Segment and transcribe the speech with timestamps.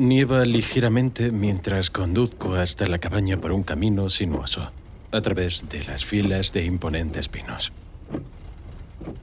[0.00, 4.70] Nieva ligeramente mientras conduzco hasta la cabaña por un camino sinuoso,
[5.12, 7.70] a través de las filas de imponentes pinos.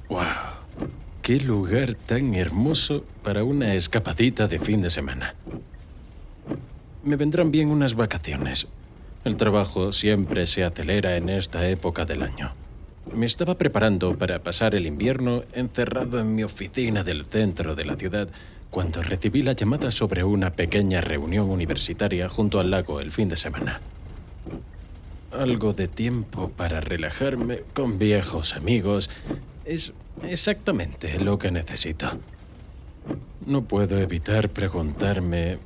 [0.07, 0.21] ¡Wow!
[1.23, 5.33] ¡Qué lugar tan hermoso para una escapadita de fin de semana!
[7.03, 8.67] Me vendrán bien unas vacaciones.
[9.25, 12.53] El trabajo siempre se acelera en esta época del año.
[13.15, 17.95] Me estaba preparando para pasar el invierno encerrado en mi oficina del centro de la
[17.95, 18.27] ciudad
[18.69, 23.35] cuando recibí la llamada sobre una pequeña reunión universitaria junto al lago el fin de
[23.35, 23.81] semana.
[25.31, 29.09] Algo de tiempo para relajarme con viejos amigos
[29.65, 29.93] es
[30.23, 32.07] exactamente lo que necesito.
[33.45, 35.59] No puedo evitar preguntarme,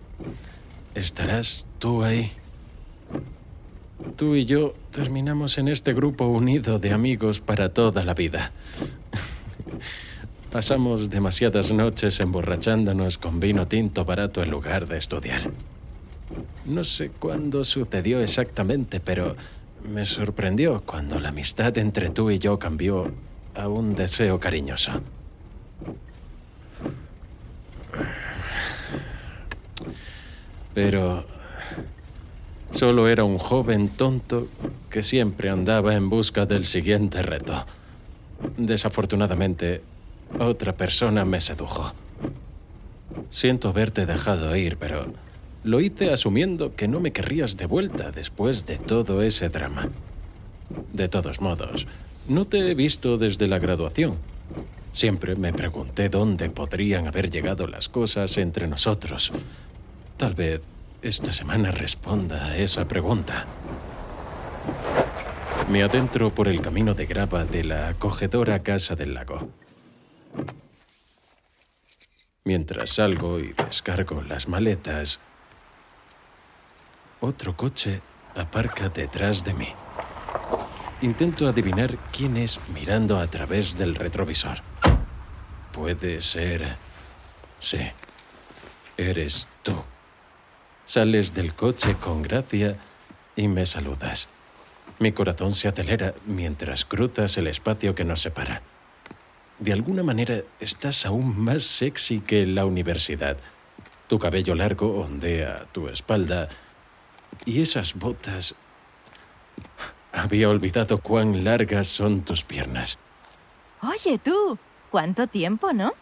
[0.93, 2.31] ¿estarás tú ahí?
[4.15, 8.51] Tú y yo terminamos en este grupo unido de amigos para toda la vida.
[10.51, 15.49] Pasamos demasiadas noches emborrachándonos con vino tinto barato en lugar de estudiar.
[16.65, 19.37] No sé cuándo sucedió exactamente, pero
[19.87, 23.13] me sorprendió cuando la amistad entre tú y yo cambió
[23.55, 24.91] a un deseo cariñoso.
[30.73, 31.25] Pero
[32.71, 34.49] solo era un joven tonto
[34.89, 37.65] que siempre andaba en busca del siguiente reto.
[38.57, 39.81] Desafortunadamente,
[40.39, 41.93] otra persona me sedujo.
[43.29, 45.13] Siento haberte dejado ir, pero
[45.63, 49.89] lo hice asumiendo que no me querrías de vuelta después de todo ese drama.
[50.93, 51.87] De todos modos,
[52.27, 54.15] no te he visto desde la graduación.
[54.93, 59.31] Siempre me pregunté dónde podrían haber llegado las cosas entre nosotros.
[60.17, 60.61] Tal vez
[61.01, 63.45] esta semana responda a esa pregunta.
[65.69, 69.49] Me adentro por el camino de grava de la acogedora casa del lago.
[72.43, 75.19] Mientras salgo y descargo las maletas,
[77.19, 78.01] otro coche
[78.35, 79.69] aparca detrás de mí.
[81.01, 84.59] Intento adivinar quién es mirando a través del retrovisor.
[85.71, 86.75] Puede ser...
[87.59, 87.79] Sí,
[88.97, 89.83] eres tú.
[90.85, 92.77] Sales del coche con gracia
[93.35, 94.27] y me saludas.
[94.99, 98.61] Mi corazón se acelera mientras cruzas el espacio que nos separa.
[99.61, 103.37] De alguna manera estás aún más sexy que en la universidad.
[104.07, 106.49] Tu cabello largo ondea tu espalda
[107.45, 108.55] y esas botas...
[110.11, 112.97] Había olvidado cuán largas son tus piernas.
[113.81, 114.57] Oye tú,
[114.89, 115.93] ¿cuánto tiempo, no?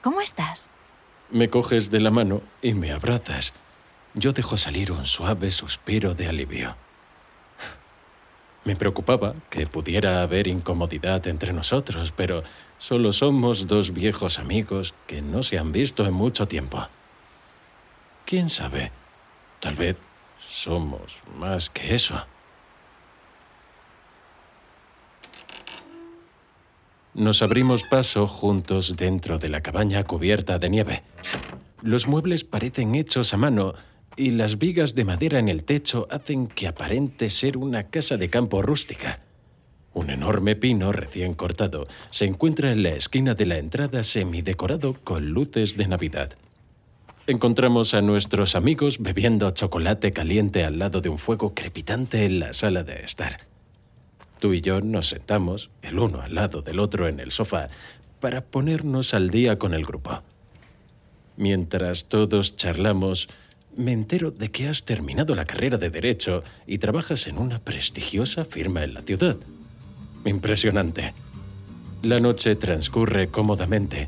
[0.00, 0.70] ¿Cómo estás?
[1.30, 3.52] Me coges de la mano y me abrazas.
[4.14, 6.76] Yo dejo salir un suave suspiro de alivio.
[8.64, 12.42] Me preocupaba que pudiera haber incomodidad entre nosotros, pero
[12.82, 16.88] solo somos dos viejos amigos que no se han visto en mucho tiempo.
[18.26, 18.90] ¿Quién sabe?
[19.60, 19.96] Tal vez
[20.40, 22.26] somos más que eso.
[27.14, 31.02] Nos abrimos paso juntos dentro de la cabaña cubierta de nieve.
[31.82, 33.74] Los muebles parecen hechos a mano
[34.16, 38.28] y las vigas de madera en el techo hacen que aparente ser una casa de
[38.28, 39.20] campo rústica.
[39.94, 45.30] Un enorme pino recién cortado se encuentra en la esquina de la entrada semidecorado con
[45.30, 46.36] luces de Navidad.
[47.26, 52.52] Encontramos a nuestros amigos bebiendo chocolate caliente al lado de un fuego crepitante en la
[52.52, 53.46] sala de estar.
[54.40, 57.68] Tú y yo nos sentamos, el uno al lado del otro en el sofá,
[58.18, 60.22] para ponernos al día con el grupo.
[61.36, 63.28] Mientras todos charlamos,
[63.76, 68.44] me entero de que has terminado la carrera de Derecho y trabajas en una prestigiosa
[68.44, 69.36] firma en la ciudad.
[70.24, 71.14] Impresionante.
[72.02, 74.06] La noche transcurre cómodamente,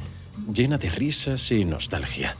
[0.53, 2.37] llena de risas y nostalgia.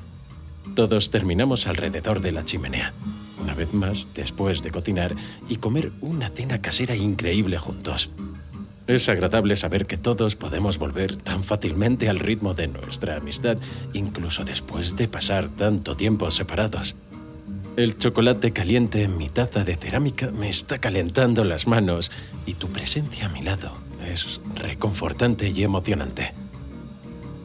[0.75, 2.93] Todos terminamos alrededor de la chimenea,
[3.41, 5.15] una vez más después de cocinar
[5.49, 8.11] y comer una cena casera increíble juntos.
[8.87, 13.57] Es agradable saber que todos podemos volver tan fácilmente al ritmo de nuestra amistad,
[13.95, 16.95] incluso después de pasar tanto tiempo separados.
[17.77, 22.13] El chocolate caliente en mi taza de cerámica me está calentando las manos
[22.47, 23.73] y tu presencia a mi lado
[24.07, 26.33] es reconfortante y emocionante.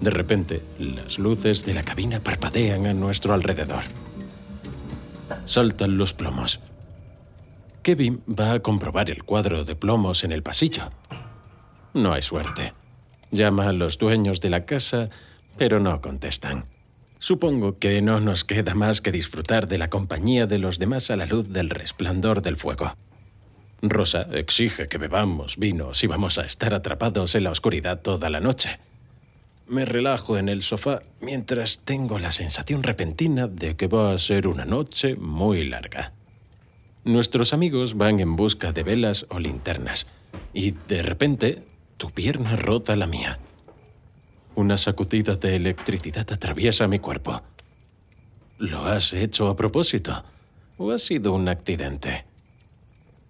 [0.02, 3.82] De repente, las luces de la cabina parpadean a nuestro alrededor.
[5.48, 6.60] Saltan los plomos.
[7.82, 10.92] Kevin va a comprobar el cuadro de plomos en el pasillo.
[11.96, 12.74] No hay suerte.
[13.32, 15.10] Llama a los dueños de la casa,
[15.58, 16.66] pero no contestan.
[17.20, 21.18] Supongo que no nos queda más que disfrutar de la compañía de los demás a
[21.18, 22.96] la luz del resplandor del fuego.
[23.82, 28.40] Rosa exige que bebamos vino si vamos a estar atrapados en la oscuridad toda la
[28.40, 28.80] noche.
[29.68, 34.48] Me relajo en el sofá mientras tengo la sensación repentina de que va a ser
[34.48, 36.14] una noche muy larga.
[37.04, 40.08] Nuestros amigos van en busca de velas o linternas
[40.54, 41.64] y de repente
[41.98, 43.40] tu pierna rota la mía.
[44.60, 47.42] Una sacudida de electricidad atraviesa mi cuerpo.
[48.58, 50.22] ¿Lo has hecho a propósito
[50.78, 52.26] o ha sido un accidente?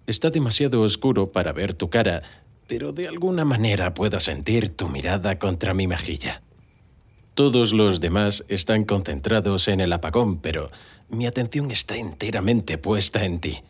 [0.08, 2.24] Está demasiado oscuro para ver tu cara
[2.66, 6.42] pero de alguna manera puedo sentir tu mirada contra mi mejilla.
[7.34, 10.72] Todos los demás están concentrados en el apagón, pero
[11.10, 13.60] mi atención está enteramente puesta en ti.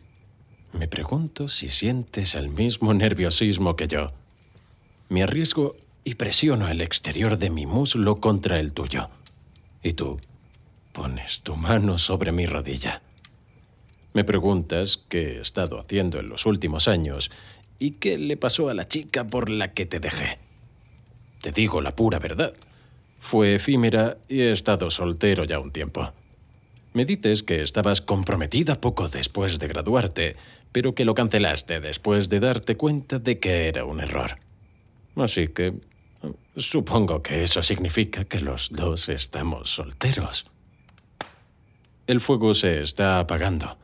[0.73, 4.13] Me pregunto si sientes el mismo nerviosismo que yo.
[5.09, 9.09] Me arriesgo y presiono el exterior de mi muslo contra el tuyo.
[9.83, 10.19] Y tú
[10.93, 13.01] pones tu mano sobre mi rodilla.
[14.13, 17.31] Me preguntas qué he estado haciendo en los últimos años
[17.81, 20.37] ¿Y qué le pasó a la chica por la que te dejé?
[21.41, 22.53] Te digo la pura verdad.
[23.19, 26.13] Fue efímera y he estado soltero ya un tiempo.
[26.93, 30.35] Me dices que estabas comprometida poco después de graduarte,
[30.71, 34.35] pero que lo cancelaste después de darte cuenta de que era un error.
[35.15, 35.73] Así que
[36.55, 40.45] supongo que eso significa que los dos estamos solteros.
[42.07, 43.77] El fuego se está apagando.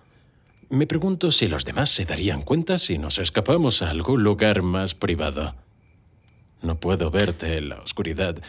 [0.70, 4.96] Me pregunto si los demás se darían cuenta si nos escapamos a algún lugar más
[4.96, 5.56] privado.
[6.62, 8.42] No puedo verte en la oscuridad,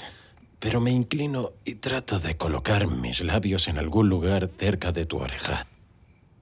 [0.59, 5.19] pero me inclino y trato de colocar mis labios en algún lugar cerca de tu
[5.19, 5.69] oreja.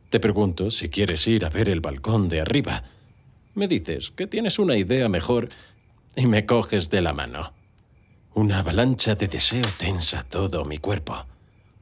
[0.08, 2.84] Te pregunto si quieres ir a ver el balcón de arriba.
[3.54, 5.50] Me dices que tienes una idea mejor
[6.14, 7.52] y me coges de la mano.
[8.36, 11.24] Una avalancha de deseo tensa todo mi cuerpo.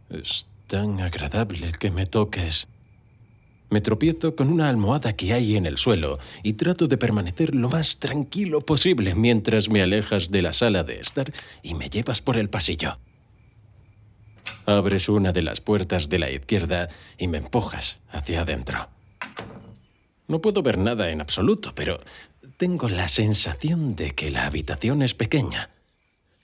[0.09, 2.69] Es tan agradable que me toques.
[3.71, 7.71] Me tropiezo con una almohada que hay en el suelo y trato de permanecer lo
[7.71, 11.33] más tranquilo posible mientras me alejas de la sala de estar
[11.65, 12.99] y me llevas por el pasillo.
[14.65, 18.89] Abres una de las puertas de la izquierda y me empujas hacia adentro.
[20.29, 21.99] No puedo ver nada en absoluto, pero
[22.59, 25.74] tengo la sensación de que la habitación es pequeña.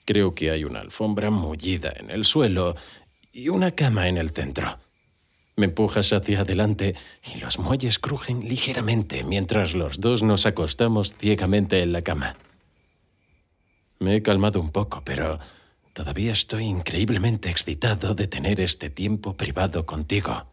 [0.05, 2.75] Creo que hay una alfombra mullida en el suelo
[3.31, 4.77] y una cama en el centro.
[5.55, 6.95] Me empujas hacia adelante
[7.33, 12.35] y los muelles crujen ligeramente mientras los dos nos acostamos ciegamente en la cama.
[13.99, 15.39] Me he calmado un poco, pero
[15.93, 20.47] todavía estoy increíblemente excitado de tener este tiempo privado contigo.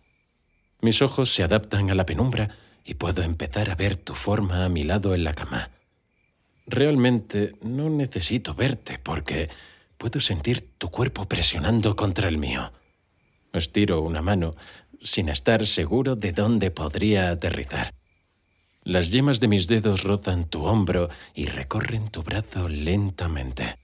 [0.80, 2.50] Mis ojos se adaptan a la penumbra
[2.84, 5.70] y puedo empezar a ver tu forma a mi lado en la cama.
[6.68, 9.48] Realmente no necesito verte porque
[9.96, 12.72] puedo sentir tu cuerpo presionando contra el mío.
[13.54, 14.54] Estiro una mano,
[15.02, 17.94] sin estar seguro de dónde podría aterrizar.
[18.84, 23.78] Las yemas de mis dedos rozan tu hombro y recorren tu brazo lentamente.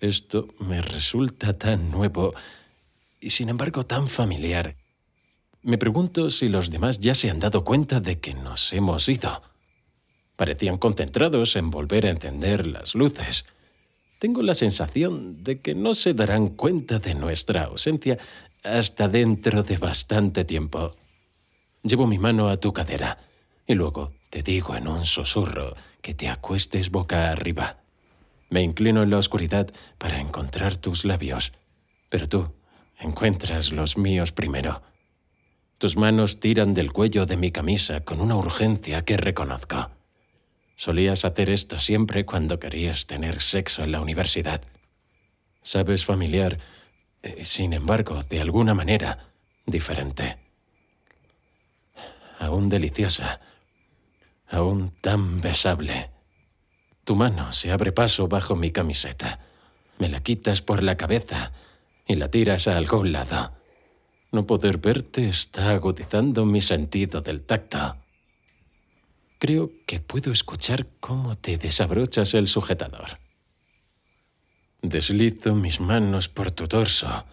[0.00, 2.32] Esto me resulta tan nuevo
[3.20, 4.76] y sin embargo tan familiar.
[5.62, 9.42] Me pregunto si los demás ya se han dado cuenta de que nos hemos ido.
[10.38, 13.44] Parecían concentrados en volver a encender las luces.
[14.20, 18.18] Tengo la sensación de que no se darán cuenta de nuestra ausencia
[18.62, 20.94] hasta dentro de bastante tiempo.
[21.82, 23.18] Llevo mi mano a tu cadera
[23.66, 27.78] y luego te digo en un susurro que te acuestes boca arriba.
[28.48, 31.52] Me inclino en la oscuridad para encontrar tus labios,
[32.10, 32.52] pero tú
[33.00, 34.82] encuentras los míos primero.
[35.78, 39.97] Tus manos tiran del cuello de mi camisa con una urgencia que reconozco.
[40.78, 44.62] Solías hacer esto siempre cuando querías tener sexo en la universidad.
[45.60, 46.60] Sabes, familiar,
[47.20, 49.32] eh, sin embargo, de alguna manera,
[49.66, 50.38] diferente.
[52.38, 53.40] Aún deliciosa,
[54.46, 56.10] aún tan besable.
[57.02, 59.40] Tu mano se abre paso bajo mi camiseta.
[59.98, 61.50] Me la quitas por la cabeza
[62.06, 63.50] y la tiras a algún lado.
[64.30, 67.96] No poder verte está agudizando mi sentido del tacto.
[69.38, 73.20] Creo que puedo escuchar cómo te desabrochas el sujetador.
[74.82, 77.24] Deslizo mis manos por tu torso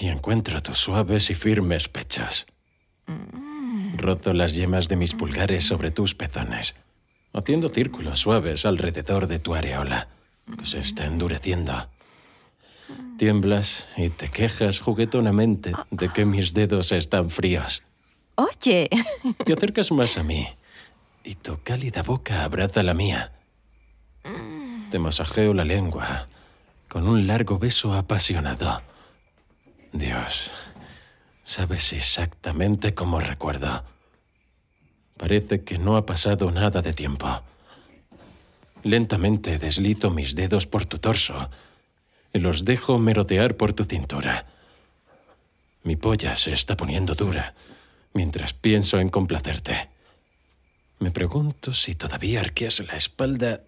[0.00, 2.46] y encuentro tus suaves y firmes pechos.
[3.96, 6.74] Rozo las yemas de mis pulgares sobre tus pezones,
[7.34, 10.08] haciendo círculos suaves alrededor de tu areola,
[10.58, 11.88] que se está endureciendo.
[13.18, 17.82] Tiemblas y te quejas juguetonamente de que mis dedos están fríos.
[18.36, 18.88] Oye.
[19.44, 20.46] Te acercas más a mí
[21.26, 23.32] y tu cálida boca abraza la mía.
[24.90, 26.28] Te masajeo la lengua
[26.88, 28.80] con un largo beso apasionado.
[29.92, 30.52] Dios,
[31.44, 33.84] sabes exactamente cómo recuerdo.
[35.16, 37.42] Parece que no ha pasado nada de tiempo.
[38.84, 41.50] Lentamente deslizo mis dedos por tu torso
[42.32, 44.46] y los dejo merodear por tu cintura.
[45.82, 47.54] Mi polla se está poniendo dura
[48.14, 49.95] mientras pienso en complacerte.
[50.98, 53.62] Me pregunto si todavía arqueas la espalda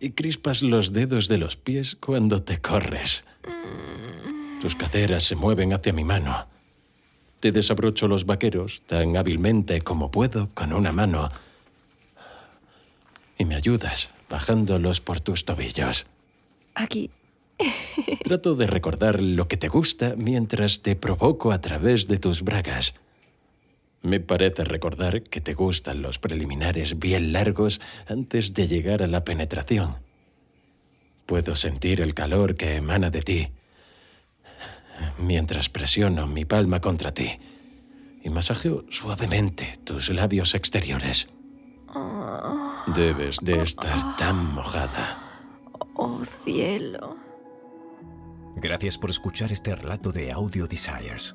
[0.00, 3.24] y crispas los dedos de los pies cuando te corres.
[4.60, 6.46] Tus caderas se mueven hacia mi mano.
[7.40, 11.28] Te desabrocho los vaqueros tan hábilmente como puedo con una mano
[13.38, 16.06] y me ayudas bajándolos por tus tobillos.
[16.74, 17.10] Aquí.
[18.24, 22.94] Trato de recordar lo que te gusta mientras te provoco a través de tus bragas.
[24.04, 29.24] Me parece recordar que te gustan los preliminares bien largos antes de llegar a la
[29.24, 29.96] penetración.
[31.24, 33.48] Puedo sentir el calor que emana de ti
[35.18, 37.40] mientras presiono mi palma contra ti
[38.22, 41.28] y masajeo suavemente tus labios exteriores.
[42.94, 45.18] Debes de estar tan mojada.
[45.94, 47.16] Oh cielo.
[48.56, 51.34] Gracias por escuchar este relato de Audio Desires.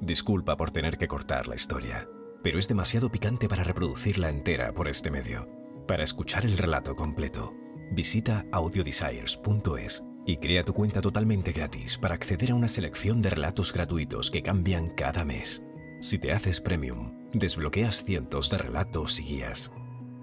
[0.00, 2.08] Disculpa por tener que cortar la historia,
[2.42, 5.48] pero es demasiado picante para reproducirla entera por este medio.
[5.86, 7.54] Para escuchar el relato completo,
[7.90, 13.72] visita audiodesires.es y crea tu cuenta totalmente gratis para acceder a una selección de relatos
[13.72, 15.64] gratuitos que cambian cada mes.
[16.00, 19.72] Si te haces premium, desbloqueas cientos de relatos y guías.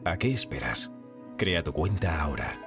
[0.05, 0.91] ¿A qué esperas?
[1.38, 2.64] Crea tu cuenta ahora